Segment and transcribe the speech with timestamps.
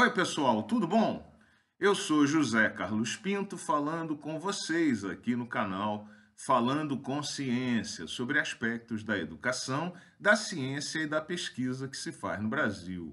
[0.00, 1.28] Oi, pessoal, tudo bom?
[1.76, 8.38] Eu sou José Carlos Pinto falando com vocês aqui no canal Falando com Ciência sobre
[8.38, 13.12] aspectos da educação, da ciência e da pesquisa que se faz no Brasil.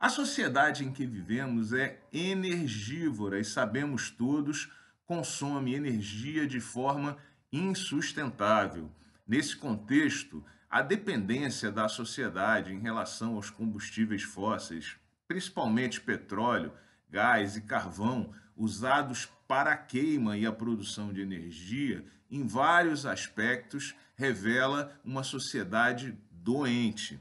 [0.00, 4.72] A sociedade em que vivemos é energivora e sabemos todos
[5.04, 7.18] consome energia de forma
[7.52, 8.90] insustentável.
[9.28, 14.96] Nesse contexto, a dependência da sociedade em relação aos combustíveis fósseis
[15.26, 16.72] principalmente petróleo,
[17.08, 23.94] gás e carvão, usados para a queima e a produção de energia, em vários aspectos,
[24.16, 27.20] revela uma sociedade doente.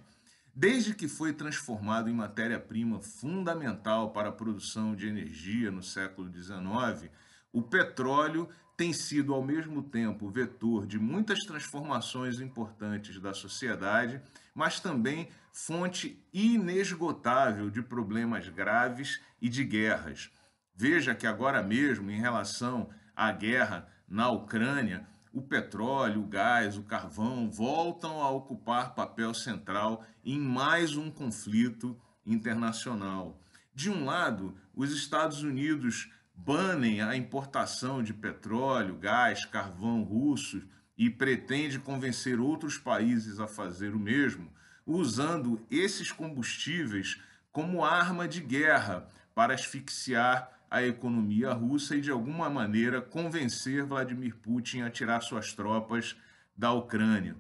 [0.56, 7.10] Desde que foi transformado em matéria-prima fundamental para a produção de energia no século XIX,
[7.54, 14.20] o petróleo tem sido, ao mesmo tempo, vetor de muitas transformações importantes da sociedade,
[14.56, 20.32] mas também fonte inesgotável de problemas graves e de guerras.
[20.76, 26.84] Veja que agora mesmo, em relação à guerra na Ucrânia, o petróleo, o gás, o
[26.84, 33.40] carvão voltam a ocupar papel central em mais um conflito internacional.
[33.74, 40.64] De um lado, os Estados Unidos banem a importação de petróleo, gás, carvão russos
[40.98, 44.52] e pretende convencer outros países a fazer o mesmo,
[44.86, 52.50] usando esses combustíveis como arma de guerra para asfixiar a economia russa e, de alguma
[52.50, 56.16] maneira, convencer Vladimir Putin a tirar suas tropas
[56.58, 57.36] da Ucrânia.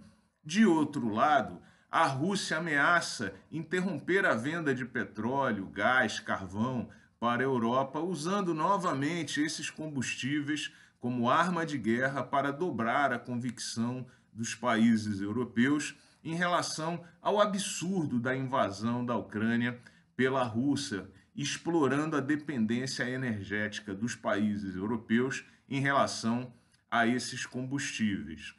[0.46, 1.60] De outro lado,
[1.92, 6.90] a Rússia ameaça interromper a venda de petróleo, gás, carvão
[7.24, 14.06] para a Europa, usando novamente esses combustíveis como arma de guerra para dobrar a convicção
[14.34, 19.80] dos países europeus em relação ao absurdo da invasão da Ucrânia
[20.18, 26.54] pela Rússia, explorando a dependência energética dos países europeus em relação
[26.92, 28.54] a esses combustíveis.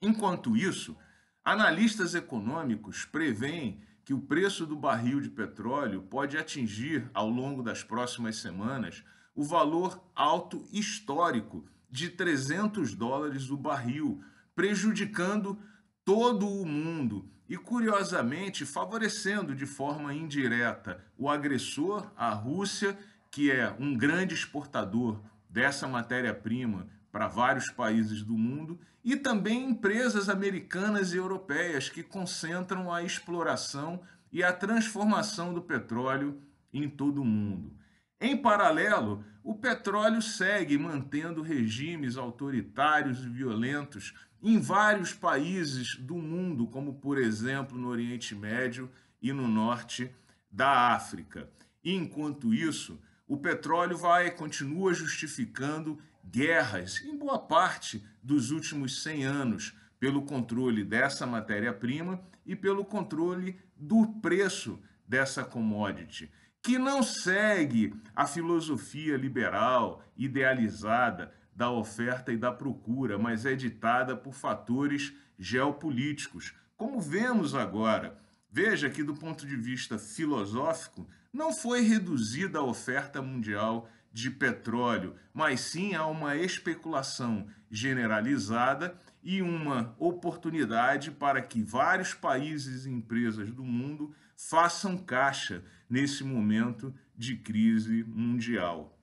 [0.00, 0.96] Enquanto isso,
[1.44, 7.84] analistas econômicos preveem que o preço do barril de petróleo pode atingir, ao longo das
[7.84, 9.04] próximas semanas,
[9.34, 14.22] o valor alto histórico de 300 dólares o barril,
[14.54, 15.58] prejudicando
[16.04, 22.98] todo o mundo e, curiosamente, favorecendo de forma indireta o agressor, a Rússia,
[23.30, 30.30] que é um grande exportador dessa matéria-prima para vários países do mundo e também empresas
[30.30, 34.00] americanas e europeias que concentram a exploração
[34.32, 36.40] e a transformação do petróleo
[36.72, 37.76] em todo o mundo.
[38.18, 46.66] Em paralelo, o petróleo segue mantendo regimes autoritários e violentos em vários países do mundo,
[46.66, 48.90] como por exemplo no Oriente Médio
[49.20, 50.10] e no norte
[50.50, 51.48] da África.
[51.84, 52.98] E, enquanto isso,
[53.32, 60.84] o petróleo vai continua justificando guerras em boa parte dos últimos 100 anos pelo controle
[60.84, 64.78] dessa matéria-prima e pelo controle do preço
[65.08, 73.46] dessa commodity, que não segue a filosofia liberal idealizada da oferta e da procura, mas
[73.46, 78.20] é ditada por fatores geopolíticos, como vemos agora.
[78.50, 85.16] Veja que, do ponto de vista filosófico, não foi reduzida a oferta mundial de petróleo,
[85.32, 93.50] mas sim a uma especulação generalizada e uma oportunidade para que vários países e empresas
[93.50, 98.98] do mundo façam caixa nesse momento de crise mundial.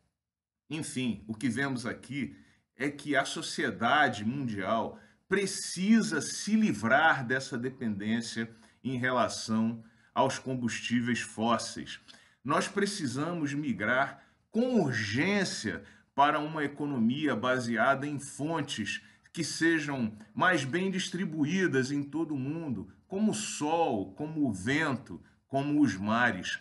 [0.70, 2.36] Enfim, o que vemos aqui
[2.76, 8.50] é que a sociedade mundial precisa se livrar dessa dependência
[8.84, 12.00] em relação aos combustíveis fósseis.
[12.44, 15.84] Nós precisamos migrar com urgência
[16.16, 19.02] para uma economia baseada em fontes
[19.32, 25.22] que sejam mais bem distribuídas em todo o mundo, como o sol, como o vento,
[25.48, 26.60] como os mares.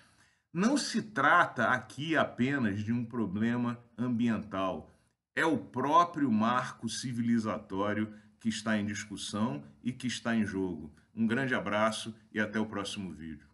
[0.53, 4.94] Não se trata aqui apenas de um problema ambiental,
[5.35, 10.93] é o próprio marco civilizatório que está em discussão e que está em jogo.
[11.14, 13.47] Um grande abraço e até o próximo vídeo.